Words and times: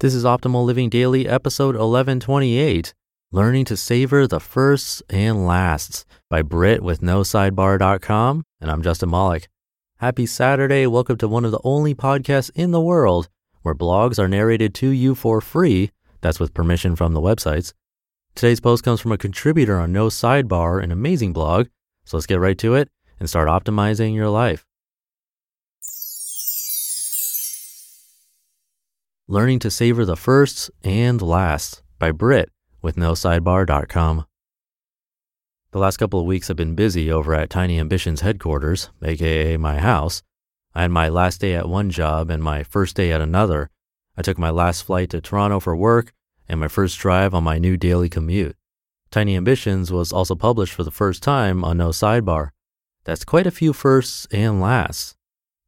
This 0.00 0.12
is 0.12 0.24
Optimal 0.24 0.64
Living 0.64 0.90
Daily, 0.90 1.28
episode 1.28 1.76
1128 1.76 2.92
Learning 3.30 3.64
to 3.64 3.76
Savor 3.76 4.26
the 4.26 4.40
Firsts 4.40 5.04
and 5.08 5.46
Lasts 5.46 6.04
by 6.28 6.42
Brit 6.42 6.82
with 6.82 7.00
NoSidebar.com. 7.00 8.42
And 8.60 8.70
I'm 8.72 8.82
Justin 8.82 9.10
Malik. 9.10 9.46
Happy 9.98 10.26
Saturday. 10.26 10.88
Welcome 10.88 11.16
to 11.18 11.28
one 11.28 11.44
of 11.44 11.52
the 11.52 11.60
only 11.62 11.94
podcasts 11.94 12.50
in 12.56 12.72
the 12.72 12.80
world 12.80 13.28
where 13.62 13.74
blogs 13.74 14.18
are 14.18 14.26
narrated 14.26 14.74
to 14.74 14.88
you 14.88 15.14
for 15.14 15.40
free. 15.40 15.92
That's 16.22 16.40
with 16.40 16.54
permission 16.54 16.96
from 16.96 17.12
the 17.12 17.20
websites. 17.20 17.72
Today's 18.34 18.60
post 18.60 18.82
comes 18.82 19.00
from 19.00 19.12
a 19.12 19.16
contributor 19.16 19.78
on 19.78 19.92
No 19.92 20.08
Sidebar, 20.08 20.82
an 20.82 20.90
amazing 20.90 21.32
blog. 21.32 21.68
So 22.04 22.16
let's 22.16 22.26
get 22.26 22.40
right 22.40 22.58
to 22.58 22.74
it 22.74 22.88
and 23.20 23.28
start 23.30 23.46
optimizing 23.46 24.12
your 24.12 24.28
life. 24.28 24.66
Learning 29.26 29.58
to 29.58 29.70
Savor 29.70 30.04
the 30.04 30.16
Firsts 30.16 30.70
and 30.82 31.22
Lasts 31.22 31.82
by 31.98 32.12
Britt 32.12 32.50
with 32.82 32.96
NoSidebar.com. 32.96 34.26
The 35.70 35.78
last 35.78 35.96
couple 35.96 36.20
of 36.20 36.26
weeks 36.26 36.48
have 36.48 36.58
been 36.58 36.74
busy 36.74 37.10
over 37.10 37.34
at 37.34 37.48
Tiny 37.48 37.80
Ambitions 37.80 38.20
headquarters, 38.20 38.90
aka 39.02 39.56
my 39.56 39.78
house. 39.78 40.22
I 40.74 40.82
had 40.82 40.90
my 40.90 41.08
last 41.08 41.40
day 41.40 41.54
at 41.54 41.70
one 41.70 41.88
job 41.88 42.28
and 42.28 42.42
my 42.42 42.64
first 42.64 42.96
day 42.96 43.12
at 43.12 43.22
another. 43.22 43.70
I 44.14 44.20
took 44.20 44.36
my 44.36 44.50
last 44.50 44.82
flight 44.82 45.08
to 45.10 45.22
Toronto 45.22 45.58
for 45.58 45.74
work 45.74 46.12
and 46.46 46.60
my 46.60 46.68
first 46.68 46.98
drive 46.98 47.32
on 47.32 47.44
my 47.44 47.56
new 47.56 47.78
daily 47.78 48.10
commute. 48.10 48.56
Tiny 49.10 49.36
Ambitions 49.36 49.90
was 49.90 50.12
also 50.12 50.34
published 50.34 50.74
for 50.74 50.84
the 50.84 50.90
first 50.90 51.22
time 51.22 51.64
on 51.64 51.78
No 51.78 51.88
Sidebar. 51.88 52.50
That's 53.04 53.24
quite 53.24 53.46
a 53.46 53.50
few 53.50 53.72
firsts 53.72 54.26
and 54.30 54.60
lasts. 54.60 55.16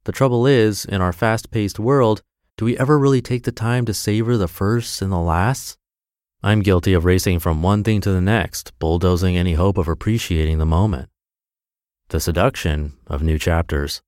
The 0.04 0.12
trouble 0.12 0.46
is, 0.46 0.84
in 0.84 1.00
our 1.00 1.14
fast 1.14 1.50
paced 1.50 1.78
world, 1.78 2.22
do 2.56 2.64
we 2.64 2.78
ever 2.78 2.98
really 2.98 3.20
take 3.20 3.42
the 3.42 3.52
time 3.52 3.84
to 3.84 3.92
savor 3.92 4.38
the 4.38 4.48
firsts 4.48 5.02
and 5.02 5.12
the 5.12 5.18
lasts? 5.18 5.76
I'm 6.42 6.62
guilty 6.62 6.94
of 6.94 7.04
racing 7.04 7.40
from 7.40 7.62
one 7.62 7.84
thing 7.84 8.00
to 8.00 8.10
the 8.10 8.20
next, 8.20 8.72
bulldozing 8.78 9.36
any 9.36 9.54
hope 9.54 9.76
of 9.76 9.88
appreciating 9.88 10.58
the 10.58 10.64
moment. 10.64 11.10
The 12.08 12.20
seduction 12.20 12.94
of 13.06 13.22
new 13.22 13.38
chapters. 13.38 14.00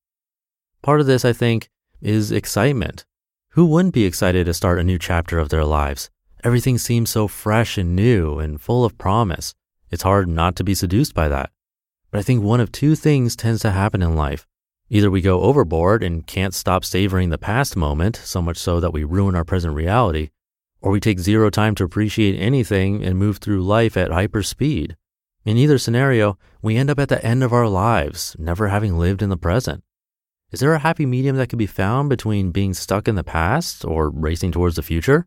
Part 0.83 1.01
of 1.01 1.07
this, 1.07 1.25
I 1.25 1.33
think, 1.35 1.69
is 2.01 2.33
excitement. 2.33 3.05
Who 3.51 3.67
wouldn't 3.67 3.95
be 3.95 4.05
excited 4.05 4.47
to 4.47 4.55
start 4.55 4.79
a 4.79 4.85
new 4.85 4.99
chapter 4.99 5.39
of 5.39 5.51
their 5.51 5.65
lives? 5.65 6.09
Everything 6.43 6.79
seems 6.79 7.11
so 7.11 7.29
fresh 7.29 7.77
and 7.77 7.97
new 7.97 8.39
and 8.39 8.61
full 8.61 8.85
of 8.85 8.97
promise. 8.97 9.55
It's 9.91 10.05
hard 10.05 10.29
not 10.29 10.57
to 10.57 10.65
be 10.65 10.75
seduced 10.75 11.13
by 11.13 11.29
that. 11.29 11.51
But 12.11 12.21
I 12.21 12.23
think 12.23 12.43
one 12.43 12.61
of 12.61 12.73
two 12.73 12.95
things 12.95 13.37
tends 13.37 13.61
to 13.63 13.73
happen 13.73 14.03
in 14.03 14.17
life. 14.17 14.47
Either 14.91 15.11
we 15.11 15.21
go 15.21 15.43
overboard 15.43 16.03
and 16.03 16.27
can't 16.27 16.55
stop 16.55 16.85
savoring 16.85 17.29
the 17.29 17.37
past 17.37 17.77
moment, 17.77 18.17
so 18.17 18.41
much 18.41 18.57
so 18.57 18.81
that 18.81 18.93
we 18.93 19.05
ruin 19.05 19.35
our 19.35 19.45
present 19.45 19.75
reality, 19.75 20.31
or 20.81 20.91
we 20.91 21.01
take 21.01 21.19
zero 21.19 21.51
time 21.51 21.75
to 21.75 21.85
appreciate 21.85 22.39
anything 22.39 23.05
and 23.05 23.19
move 23.19 23.37
through 23.37 23.63
life 23.63 23.97
at 23.97 24.11
hyper 24.11 24.43
speed. 24.43 24.97
In 25.45 25.59
either 25.59 25.79
scenario, 25.79 26.39
we 26.63 26.77
end 26.77 26.89
up 26.89 26.99
at 26.99 27.09
the 27.09 27.25
end 27.25 27.43
of 27.43 27.53
our 27.53 27.69
lives, 27.69 28.35
never 28.39 28.69
having 28.69 28.99
lived 28.99 29.23
in 29.23 29.29
the 29.29 29.37
present. 29.37 29.83
Is 30.51 30.61
there 30.61 30.73
a 30.73 30.79
happy 30.79 31.05
medium 31.05 31.37
that 31.37 31.51
can 31.51 31.59
be 31.59 31.67
found 31.67 32.09
between 32.09 32.53
being 32.53 32.73
stuck 32.73 33.07
in 33.07 33.15
the 33.15 33.25
past 33.25 33.85
or 33.85 34.09
racing 34.09 34.53
towards 34.53 34.77
the 34.77 34.83
future? 34.83 35.27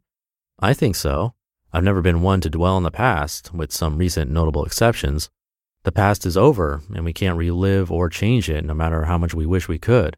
I 0.60 0.74
think 0.74 0.96
so. 0.96 1.36
I've 1.72 1.84
never 1.84 2.02
been 2.02 2.22
one 2.22 2.42
to 2.42 2.50
dwell 2.50 2.78
in 2.78 2.84
the 2.84 2.92
past, 2.92 3.54
with 3.54 3.72
some 3.72 3.98
recent 3.98 4.32
notable 4.32 4.66
exceptions. 4.66 5.30
The 5.84 5.92
past 5.92 6.26
is 6.26 6.38
over, 6.38 6.82
and 6.94 7.04
we 7.04 7.14
can't 7.14 7.38
relive 7.38 7.92
or 7.92 8.10
change 8.10 8.50
it 8.50 8.64
no 8.64 8.74
matter 8.74 9.06
how 9.06 9.18
much 9.18 9.34
we 9.34 9.46
wish 9.46 9.68
we 9.68 9.80
could. 9.80 10.16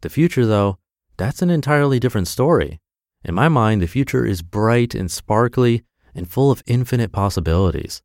The 0.00 0.08
future, 0.08 0.46
though, 0.46 0.78
that's 1.16 1.42
an 1.42 1.50
entirely 1.50 2.00
different 2.00 2.28
story. 2.28 2.80
In 3.24 3.34
my 3.34 3.48
mind, 3.48 3.82
the 3.82 3.86
future 3.86 4.24
is 4.24 4.42
bright 4.42 4.94
and 4.94 5.10
sparkly 5.10 5.84
and 6.14 6.28
full 6.28 6.50
of 6.50 6.62
infinite 6.66 7.12
possibilities. 7.12 8.02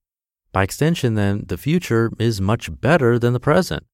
By 0.52 0.64
extension, 0.64 1.16
then, 1.16 1.44
the 1.48 1.58
future 1.58 2.12
is 2.20 2.42
much 2.42 2.70
better 2.82 3.18
than 3.18 3.34
the 3.34 3.40
present. 3.40 3.86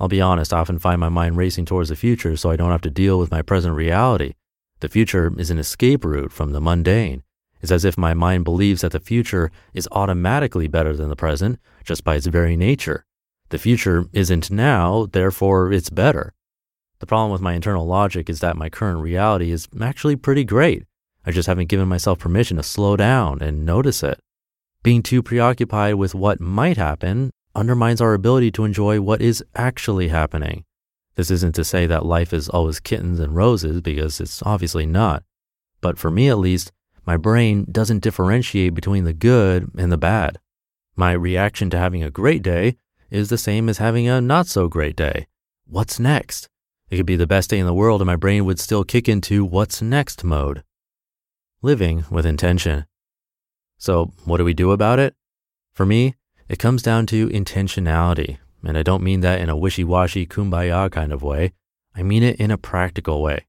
I'll 0.00 0.08
be 0.08 0.20
honest, 0.20 0.52
I 0.52 0.58
often 0.58 0.78
find 0.78 1.00
my 1.00 1.08
mind 1.08 1.36
racing 1.36 1.66
towards 1.66 1.88
the 1.88 1.96
future 1.96 2.36
so 2.36 2.50
I 2.50 2.56
don't 2.56 2.70
have 2.70 2.82
to 2.82 2.90
deal 2.90 3.18
with 3.18 3.30
my 3.30 3.42
present 3.42 3.74
reality. 3.74 4.34
The 4.80 4.88
future 4.88 5.32
is 5.38 5.50
an 5.50 5.58
escape 5.58 6.04
route 6.04 6.32
from 6.32 6.52
the 6.52 6.60
mundane. 6.60 7.22
It's 7.60 7.72
as 7.72 7.84
if 7.84 7.96
my 7.96 8.14
mind 8.14 8.44
believes 8.44 8.82
that 8.82 8.92
the 8.92 9.00
future 9.00 9.50
is 9.74 9.88
automatically 9.92 10.68
better 10.68 10.94
than 10.94 11.08
the 11.08 11.16
present 11.16 11.58
just 11.84 12.04
by 12.04 12.16
its 12.16 12.26
very 12.26 12.56
nature. 12.56 13.04
The 13.48 13.58
future 13.58 14.06
isn't 14.12 14.50
now, 14.50 15.06
therefore 15.10 15.72
it's 15.72 15.90
better. 15.90 16.32
The 16.98 17.06
problem 17.06 17.30
with 17.30 17.40
my 17.40 17.54
internal 17.54 17.86
logic 17.86 18.28
is 18.30 18.40
that 18.40 18.56
my 18.56 18.68
current 18.68 19.00
reality 19.00 19.50
is 19.50 19.68
actually 19.80 20.16
pretty 20.16 20.44
great. 20.44 20.84
I 21.24 21.30
just 21.30 21.46
haven't 21.46 21.68
given 21.68 21.88
myself 21.88 22.18
permission 22.18 22.56
to 22.56 22.62
slow 22.62 22.96
down 22.96 23.42
and 23.42 23.66
notice 23.66 24.02
it. 24.02 24.18
Being 24.82 25.02
too 25.02 25.22
preoccupied 25.22 25.94
with 25.94 26.14
what 26.14 26.40
might 26.40 26.76
happen 26.76 27.30
undermines 27.54 28.00
our 28.00 28.14
ability 28.14 28.50
to 28.52 28.64
enjoy 28.64 29.00
what 29.00 29.20
is 29.20 29.44
actually 29.54 30.08
happening. 30.08 30.64
This 31.16 31.30
isn't 31.30 31.54
to 31.54 31.64
say 31.64 31.86
that 31.86 32.04
life 32.04 32.32
is 32.32 32.48
always 32.48 32.78
kittens 32.78 33.18
and 33.18 33.34
roses 33.34 33.80
because 33.80 34.20
it's 34.20 34.42
obviously 34.42 34.86
not. 34.86 35.24
But 35.80 35.98
for 35.98 36.10
me 36.10 36.28
at 36.28 36.38
least, 36.38 36.72
my 37.06 37.16
brain 37.16 37.66
doesn't 37.70 38.02
differentiate 38.02 38.74
between 38.74 39.04
the 39.04 39.12
good 39.12 39.70
and 39.78 39.92
the 39.92 39.96
bad. 39.96 40.38
My 40.96 41.12
reaction 41.12 41.70
to 41.70 41.78
having 41.78 42.02
a 42.02 42.10
great 42.10 42.42
day 42.42 42.76
is 43.10 43.28
the 43.28 43.38
same 43.38 43.68
as 43.68 43.78
having 43.78 44.08
a 44.08 44.20
not 44.20 44.48
so 44.48 44.66
great 44.66 44.96
day. 44.96 45.28
What's 45.66 46.00
next? 46.00 46.48
It 46.90 46.96
could 46.96 47.06
be 47.06 47.16
the 47.16 47.26
best 47.26 47.50
day 47.50 47.58
in 47.58 47.66
the 47.66 47.74
world 47.74 48.00
and 48.00 48.06
my 48.06 48.16
brain 48.16 48.44
would 48.44 48.58
still 48.58 48.82
kick 48.82 49.08
into 49.08 49.44
what's 49.44 49.80
next 49.80 50.24
mode. 50.24 50.64
Living 51.62 52.04
with 52.10 52.26
intention. 52.26 52.86
So, 53.78 54.12
what 54.24 54.38
do 54.38 54.44
we 54.44 54.54
do 54.54 54.72
about 54.72 54.98
it? 54.98 55.14
For 55.74 55.86
me, 55.86 56.14
it 56.48 56.58
comes 56.58 56.82
down 56.82 57.06
to 57.06 57.28
intentionality. 57.28 58.38
And 58.64 58.76
I 58.76 58.82
don't 58.82 59.02
mean 59.02 59.20
that 59.20 59.40
in 59.40 59.48
a 59.48 59.56
wishy 59.56 59.84
washy 59.84 60.26
kumbaya 60.26 60.90
kind 60.90 61.12
of 61.12 61.22
way. 61.22 61.52
I 61.94 62.02
mean 62.02 62.22
it 62.22 62.40
in 62.40 62.50
a 62.50 62.58
practical 62.58 63.22
way. 63.22 63.46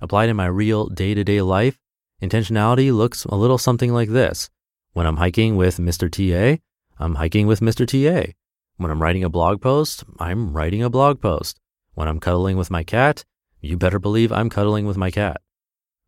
Applied 0.00 0.28
in 0.28 0.36
my 0.36 0.46
real 0.46 0.86
day 0.86 1.14
to 1.14 1.24
day 1.24 1.40
life, 1.40 1.78
Intentionality 2.22 2.94
looks 2.94 3.24
a 3.24 3.34
little 3.34 3.58
something 3.58 3.92
like 3.92 4.10
this. 4.10 4.48
When 4.92 5.06
I'm 5.06 5.16
hiking 5.16 5.56
with 5.56 5.78
Mr. 5.78 6.08
TA, 6.08 6.62
I'm 6.96 7.16
hiking 7.16 7.48
with 7.48 7.58
Mr. 7.58 7.84
TA. 7.84 8.32
When 8.76 8.92
I'm 8.92 9.02
writing 9.02 9.24
a 9.24 9.28
blog 9.28 9.60
post, 9.60 10.04
I'm 10.20 10.52
writing 10.52 10.84
a 10.84 10.90
blog 10.90 11.20
post. 11.20 11.58
When 11.94 12.06
I'm 12.06 12.20
cuddling 12.20 12.56
with 12.56 12.70
my 12.70 12.84
cat, 12.84 13.24
you 13.60 13.76
better 13.76 13.98
believe 13.98 14.30
I'm 14.30 14.50
cuddling 14.50 14.86
with 14.86 14.96
my 14.96 15.10
cat. 15.10 15.40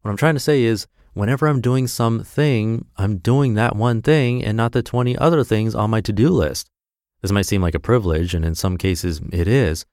What 0.03 0.11
I'm 0.13 0.17
trying 0.17 0.35
to 0.35 0.41
say 0.41 0.63
is, 0.63 0.87
whenever 1.15 1.49
I'm 1.49 1.61
doing 1.61 1.89
something, 1.89 2.87
I'm 2.97 3.19
doing 3.19 3.55
that 3.55 3.75
one 3.75 4.01
thing 4.01 4.45
and 4.45 4.57
not 4.57 4.71
the 4.71 4.83
20 4.83 5.19
other 5.19 5.43
things 5.43 5.75
on 5.75 5.91
my 5.91 6.01
to 6.03 6.13
do 6.13 6.29
list. 6.29 6.71
This 7.23 7.33
might 7.33 7.47
seem 7.47 7.61
like 7.61 7.75
a 7.75 7.81
privilege, 7.81 8.35
and 8.35 8.45
in 8.45 8.55
some 8.55 8.77
cases 8.77 9.21
it 9.33 9.49
is, 9.49 9.85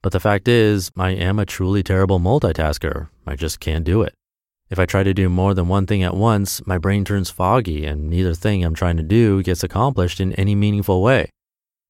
but 0.00 0.12
the 0.12 0.20
fact 0.20 0.48
is, 0.48 0.90
I 0.96 1.10
am 1.10 1.38
a 1.38 1.44
truly 1.44 1.82
terrible 1.82 2.20
multitasker. 2.20 3.08
I 3.26 3.36
just 3.36 3.60
can't 3.60 3.84
do 3.84 4.02
it. 4.02 4.14
If 4.68 4.78
I 4.80 4.86
try 4.86 5.04
to 5.04 5.14
do 5.14 5.28
more 5.28 5.54
than 5.54 5.68
one 5.68 5.86
thing 5.86 6.02
at 6.02 6.16
once, 6.16 6.66
my 6.66 6.76
brain 6.76 7.04
turns 7.04 7.30
foggy 7.30 7.84
and 7.86 8.10
neither 8.10 8.34
thing 8.34 8.64
I'm 8.64 8.74
trying 8.74 8.96
to 8.96 9.02
do 9.02 9.42
gets 9.42 9.62
accomplished 9.62 10.20
in 10.20 10.32
any 10.32 10.54
meaningful 10.56 11.02
way. 11.02 11.30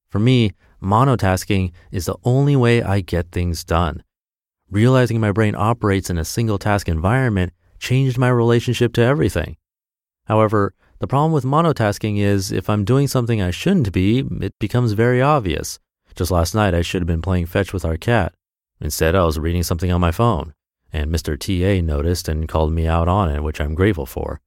For 0.09 0.19
me, 0.19 0.51
monotasking 0.81 1.71
is 1.91 2.05
the 2.05 2.17
only 2.23 2.55
way 2.55 2.83
I 2.83 3.01
get 3.01 3.31
things 3.31 3.63
done. 3.63 4.03
Realizing 4.69 5.19
my 5.19 5.31
brain 5.31 5.55
operates 5.55 6.09
in 6.09 6.17
a 6.17 6.25
single 6.25 6.59
task 6.59 6.87
environment 6.87 7.53
changed 7.79 8.17
my 8.17 8.29
relationship 8.29 8.93
to 8.93 9.01
everything. 9.01 9.57
However, 10.25 10.73
the 10.99 11.07
problem 11.07 11.31
with 11.31 11.45
monotasking 11.45 12.19
is 12.19 12.51
if 12.51 12.69
I'm 12.69 12.83
doing 12.83 13.07
something 13.07 13.41
I 13.41 13.51
shouldn't 13.51 13.91
be, 13.91 14.23
it 14.41 14.53
becomes 14.59 14.91
very 14.91 15.21
obvious. 15.21 15.79
Just 16.15 16.31
last 16.31 16.53
night, 16.53 16.73
I 16.73 16.81
should 16.81 17.01
have 17.01 17.07
been 17.07 17.21
playing 17.21 17.45
fetch 17.45 17.73
with 17.73 17.85
our 17.85 17.97
cat. 17.97 18.33
Instead, 18.81 19.15
I 19.15 19.23
was 19.23 19.39
reading 19.39 19.63
something 19.63 19.91
on 19.91 20.01
my 20.01 20.11
phone, 20.11 20.53
and 20.91 21.11
Mr. 21.11 21.37
TA 21.37 21.85
noticed 21.85 22.27
and 22.27 22.47
called 22.47 22.71
me 22.71 22.87
out 22.87 23.07
on 23.07 23.29
it, 23.29 23.43
which 23.43 23.59
I'm 23.59 23.75
grateful 23.75 24.05
for. 24.05 24.41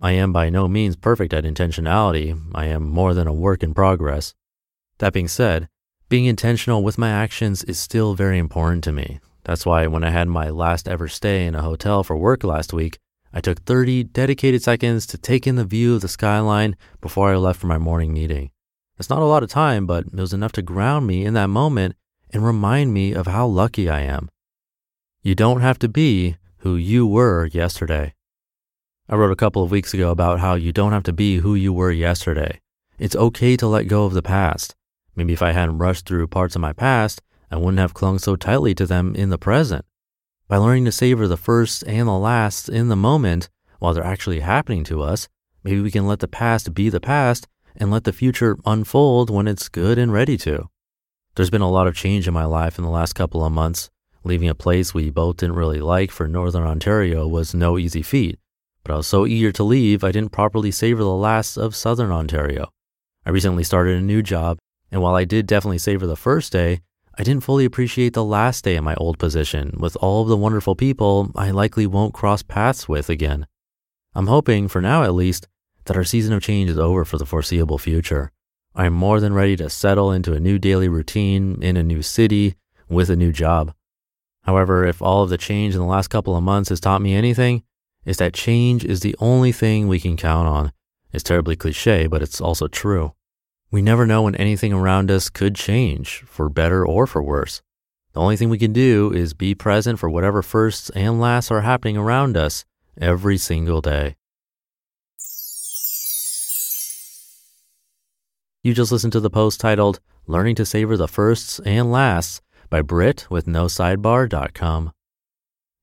I 0.00 0.12
am 0.12 0.32
by 0.32 0.48
no 0.48 0.66
means 0.66 0.96
perfect 0.96 1.34
at 1.34 1.44
intentionality. 1.44 2.40
I 2.54 2.66
am 2.66 2.88
more 2.88 3.12
than 3.12 3.26
a 3.26 3.32
work 3.32 3.62
in 3.62 3.74
progress. 3.74 4.34
That 4.98 5.12
being 5.12 5.28
said, 5.28 5.68
being 6.08 6.24
intentional 6.24 6.82
with 6.82 6.98
my 6.98 7.10
actions 7.10 7.62
is 7.64 7.78
still 7.78 8.14
very 8.14 8.38
important 8.38 8.82
to 8.84 8.92
me. 8.92 9.20
That's 9.44 9.66
why 9.66 9.86
when 9.86 10.04
I 10.04 10.10
had 10.10 10.28
my 10.28 10.50
last 10.50 10.88
ever 10.88 11.08
stay 11.08 11.46
in 11.46 11.54
a 11.54 11.62
hotel 11.62 12.02
for 12.02 12.16
work 12.16 12.44
last 12.44 12.72
week, 12.72 12.98
I 13.32 13.40
took 13.40 13.60
30 13.62 14.04
dedicated 14.04 14.62
seconds 14.62 15.06
to 15.06 15.18
take 15.18 15.46
in 15.46 15.56
the 15.56 15.64
view 15.64 15.94
of 15.94 16.00
the 16.00 16.08
skyline 16.08 16.76
before 17.00 17.32
I 17.32 17.36
left 17.36 17.60
for 17.60 17.66
my 17.66 17.78
morning 17.78 18.12
meeting. 18.12 18.50
It's 18.98 19.08
not 19.08 19.22
a 19.22 19.26
lot 19.26 19.42
of 19.42 19.50
time, 19.50 19.86
but 19.86 20.06
it 20.06 20.14
was 20.14 20.32
enough 20.32 20.52
to 20.52 20.62
ground 20.62 21.06
me 21.06 21.24
in 21.24 21.34
that 21.34 21.46
moment 21.46 21.94
and 22.30 22.44
remind 22.44 22.92
me 22.92 23.12
of 23.12 23.26
how 23.26 23.46
lucky 23.46 23.88
I 23.88 24.00
am. 24.00 24.30
You 25.22 25.34
don't 25.34 25.60
have 25.60 25.78
to 25.80 25.88
be 25.88 26.36
who 26.60 26.76
you 26.76 27.06
were 27.06 27.44
yesterday. 27.44 28.14
I 29.06 29.16
wrote 29.16 29.30
a 29.30 29.36
couple 29.36 29.62
of 29.62 29.70
weeks 29.70 29.92
ago 29.92 30.10
about 30.10 30.40
how 30.40 30.54
you 30.54 30.72
don't 30.72 30.92
have 30.92 31.02
to 31.02 31.12
be 31.12 31.36
who 31.36 31.54
you 31.54 31.74
were 31.74 31.90
yesterday. 31.90 32.62
It's 32.98 33.14
okay 33.14 33.54
to 33.58 33.66
let 33.66 33.86
go 33.86 34.06
of 34.06 34.14
the 34.14 34.22
past. 34.22 34.74
Maybe 35.14 35.34
if 35.34 35.42
I 35.42 35.52
hadn't 35.52 35.76
rushed 35.76 36.06
through 36.06 36.26
parts 36.28 36.56
of 36.56 36.62
my 36.62 36.72
past, 36.72 37.20
I 37.50 37.56
wouldn't 37.56 37.80
have 37.80 37.92
clung 37.92 38.18
so 38.18 38.34
tightly 38.34 38.74
to 38.76 38.86
them 38.86 39.14
in 39.14 39.28
the 39.28 39.36
present. 39.36 39.84
By 40.48 40.56
learning 40.56 40.86
to 40.86 40.92
savor 40.92 41.28
the 41.28 41.36
first 41.36 41.84
and 41.86 42.08
the 42.08 42.12
last 42.12 42.70
in 42.70 42.88
the 42.88 42.96
moment 42.96 43.50
while 43.78 43.92
they're 43.92 44.02
actually 44.02 44.40
happening 44.40 44.84
to 44.84 45.02
us, 45.02 45.28
maybe 45.62 45.82
we 45.82 45.90
can 45.90 46.06
let 46.06 46.20
the 46.20 46.28
past 46.28 46.72
be 46.72 46.88
the 46.88 46.98
past 46.98 47.46
and 47.76 47.90
let 47.90 48.04
the 48.04 48.14
future 48.14 48.56
unfold 48.64 49.28
when 49.28 49.46
it's 49.46 49.68
good 49.68 49.98
and 49.98 50.14
ready 50.14 50.38
to. 50.38 50.70
There's 51.34 51.50
been 51.50 51.60
a 51.60 51.70
lot 51.70 51.86
of 51.86 51.94
change 51.94 52.26
in 52.26 52.32
my 52.32 52.46
life 52.46 52.78
in 52.78 52.84
the 52.84 52.90
last 52.90 53.12
couple 53.12 53.44
of 53.44 53.52
months. 53.52 53.90
Leaving 54.22 54.48
a 54.48 54.54
place 54.54 54.92
we 54.92 55.10
both 55.10 55.38
didn't 55.38 55.56
really 55.56 55.80
like 55.80 56.10
for 56.10 56.28
Northern 56.28 56.64
Ontario 56.64 57.26
was 57.26 57.54
no 57.54 57.78
easy 57.78 58.02
feat, 58.02 58.38
but 58.84 58.92
I 58.92 58.96
was 58.96 59.06
so 59.06 59.26
eager 59.26 59.50
to 59.52 59.64
leave, 59.64 60.04
I 60.04 60.12
didn't 60.12 60.32
properly 60.32 60.70
savor 60.70 61.02
the 61.02 61.10
last 61.10 61.56
of 61.56 61.74
Southern 61.74 62.10
Ontario. 62.10 62.70
I 63.24 63.30
recently 63.30 63.64
started 63.64 63.96
a 63.96 64.02
new 64.02 64.22
job, 64.22 64.58
and 64.90 65.00
while 65.00 65.14
I 65.14 65.24
did 65.24 65.46
definitely 65.46 65.78
savor 65.78 66.06
the 66.06 66.16
first 66.16 66.52
day, 66.52 66.80
I 67.18 67.22
didn't 67.22 67.44
fully 67.44 67.64
appreciate 67.64 68.14
the 68.14 68.24
last 68.24 68.64
day 68.64 68.76
in 68.76 68.84
my 68.84 68.94
old 68.94 69.18
position 69.18 69.76
with 69.78 69.96
all 70.00 70.22
of 70.22 70.28
the 70.28 70.36
wonderful 70.36 70.74
people 70.74 71.30
I 71.34 71.50
likely 71.50 71.86
won't 71.86 72.14
cross 72.14 72.42
paths 72.42 72.88
with 72.88 73.10
again. 73.10 73.46
I'm 74.14 74.26
hoping, 74.26 74.68
for 74.68 74.80
now 74.80 75.02
at 75.02 75.14
least, 75.14 75.46
that 75.84 75.96
our 75.96 76.04
season 76.04 76.32
of 76.32 76.42
change 76.42 76.70
is 76.70 76.78
over 76.78 77.04
for 77.04 77.18
the 77.18 77.26
foreseeable 77.26 77.78
future. 77.78 78.32
I 78.74 78.86
am 78.86 78.92
more 78.92 79.20
than 79.20 79.34
ready 79.34 79.56
to 79.56 79.68
settle 79.68 80.12
into 80.12 80.34
a 80.34 80.40
new 80.40 80.58
daily 80.58 80.88
routine 80.88 81.62
in 81.62 81.76
a 81.76 81.82
new 81.82 82.02
city 82.02 82.54
with 82.88 83.10
a 83.10 83.16
new 83.16 83.32
job. 83.32 83.74
However, 84.42 84.84
if 84.84 85.02
all 85.02 85.22
of 85.22 85.30
the 85.30 85.38
change 85.38 85.74
in 85.74 85.80
the 85.80 85.86
last 85.86 86.08
couple 86.08 86.36
of 86.36 86.42
months 86.42 86.70
has 86.70 86.80
taught 86.80 87.02
me 87.02 87.14
anything, 87.14 87.62
is 88.04 88.16
that 88.16 88.32
change 88.32 88.84
is 88.84 89.00
the 89.00 89.16
only 89.18 89.52
thing 89.52 89.86
we 89.86 90.00
can 90.00 90.16
count 90.16 90.48
on. 90.48 90.72
It's 91.12 91.24
terribly 91.24 91.56
cliche, 91.56 92.06
but 92.06 92.22
it's 92.22 92.40
also 92.40 92.66
true. 92.66 93.14
We 93.70 93.82
never 93.82 94.06
know 94.06 94.22
when 94.22 94.34
anything 94.36 94.72
around 94.72 95.10
us 95.10 95.28
could 95.28 95.54
change, 95.54 96.24
for 96.26 96.48
better 96.48 96.84
or 96.84 97.06
for 97.06 97.22
worse. 97.22 97.62
The 98.12 98.20
only 98.20 98.36
thing 98.36 98.48
we 98.48 98.58
can 98.58 98.72
do 98.72 99.12
is 99.12 99.34
be 99.34 99.54
present 99.54 99.98
for 99.98 100.10
whatever 100.10 100.42
firsts 100.42 100.90
and 100.90 101.20
lasts 101.20 101.50
are 101.50 101.60
happening 101.60 101.96
around 101.96 102.36
us 102.36 102.64
every 103.00 103.38
single 103.38 103.80
day. 103.80 104.16
You 108.62 108.74
just 108.74 108.92
listened 108.92 109.12
to 109.12 109.20
the 109.20 109.30
post 109.30 109.60
titled 109.60 110.00
Learning 110.26 110.54
to 110.56 110.66
Savor 110.66 110.96
the 110.96 111.08
Firsts 111.08 111.60
and 111.60 111.90
Lasts 111.90 112.40
by 112.70 112.82
Britt 112.82 113.26
with 113.28 113.46
NoSidebar.com. 113.46 114.92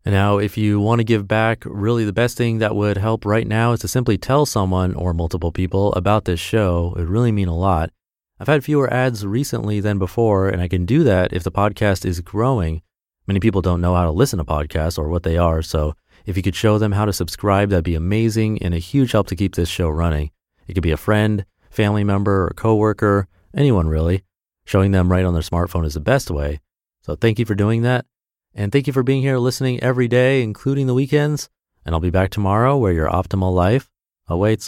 And 0.05 0.13
now, 0.13 0.37
if 0.37 0.57
you 0.57 0.79
want 0.79 0.99
to 0.99 1.03
give 1.03 1.27
back, 1.27 1.63
really 1.65 2.05
the 2.05 2.13
best 2.13 2.37
thing 2.37 2.59
that 2.59 2.77
would 2.77 2.97
help 2.97 3.25
right 3.25 3.45
now 3.45 3.73
is 3.73 3.81
to 3.81 3.89
simply 3.89 4.17
tell 4.17 4.45
someone 4.45 4.95
or 4.95 5.13
multiple 5.13 5.51
people 5.51 5.91
about 5.93 6.23
this 6.23 6.39
show. 6.39 6.93
It 6.95 7.01
would 7.01 7.09
really 7.09 7.33
mean 7.33 7.49
a 7.49 7.57
lot. 7.57 7.91
I've 8.39 8.47
had 8.47 8.63
fewer 8.63 8.91
ads 8.91 9.25
recently 9.25 9.81
than 9.81 9.99
before, 9.99 10.47
and 10.47 10.61
I 10.61 10.69
can 10.69 10.85
do 10.85 11.03
that 11.03 11.33
if 11.33 11.43
the 11.43 11.51
podcast 11.51 12.05
is 12.05 12.21
growing. 12.21 12.83
Many 13.27 13.41
people 13.41 13.61
don't 13.61 13.81
know 13.81 13.95
how 13.95 14.05
to 14.05 14.11
listen 14.11 14.39
to 14.39 14.45
podcasts 14.45 14.97
or 14.97 15.09
what 15.09 15.23
they 15.23 15.37
are, 15.37 15.61
so 15.61 15.93
if 16.25 16.37
you 16.37 16.43
could 16.43 16.55
show 16.55 16.77
them 16.77 16.93
how 16.93 17.03
to 17.03 17.11
subscribe, 17.11 17.69
that'd 17.69 17.83
be 17.83 17.95
amazing 17.95 18.61
and 18.61 18.73
a 18.73 18.79
huge 18.79 19.11
help 19.11 19.27
to 19.27 19.35
keep 19.35 19.55
this 19.55 19.67
show 19.67 19.89
running. 19.89 20.31
It 20.67 20.73
could 20.73 20.83
be 20.83 20.91
a 20.91 20.97
friend, 20.97 21.45
family 21.69 22.05
member, 22.05 22.45
or 22.45 22.53
coworker, 22.55 23.27
anyone 23.53 23.89
really. 23.89 24.23
Showing 24.63 24.91
them 24.91 25.11
right 25.11 25.25
on 25.25 25.33
their 25.33 25.43
smartphone 25.43 25.85
is 25.85 25.95
the 25.95 25.99
best 25.99 26.31
way. 26.31 26.61
So 27.07 27.15
thank 27.15 27.39
you 27.39 27.45
for 27.45 27.55
doing 27.55 27.83
that. 27.83 28.05
And 28.53 28.69
thank 28.69 28.85
you 28.85 28.91
for 28.91 29.01
being 29.01 29.21
here 29.21 29.37
listening 29.37 29.81
every 29.81 30.09
day, 30.09 30.43
including 30.43 30.87
the 30.87 30.93
weekends. 30.93 31.47
And 31.85 31.95
I'll 31.95 32.01
be 32.01 32.09
back 32.09 32.31
tomorrow 32.31 32.75
where 32.75 32.91
your 32.91 33.07
optimal 33.07 33.55
life 33.55 33.89
awaits. 34.27 34.65